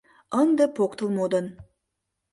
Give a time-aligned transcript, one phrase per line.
[0.41, 1.45] Ынде поктыл модын